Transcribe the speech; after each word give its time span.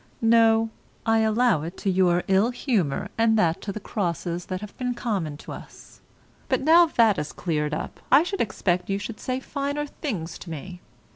No, 0.23 0.71
I 1.05 1.19
allow 1.19 1.61
it 1.61 1.77
to 1.77 1.89
your 1.91 2.23
ill 2.27 2.49
humour, 2.49 3.09
and 3.19 3.37
that 3.37 3.61
to 3.61 3.71
the 3.71 3.79
crosses 3.79 4.47
that 4.47 4.59
have 4.61 4.75
been 4.75 4.95
common 4.95 5.37
to 5.37 5.51
us; 5.51 6.01
but 6.49 6.61
now 6.61 6.87
that 6.87 7.19
is 7.19 7.31
cleared 7.31 7.75
up, 7.75 7.99
I 8.11 8.23
should 8.23 8.41
expect 8.41 8.89
you 8.89 8.97
should 8.97 9.19
say 9.19 9.39
finer 9.39 9.85
things 9.85 10.39
to 10.39 10.49
me. 10.49 10.81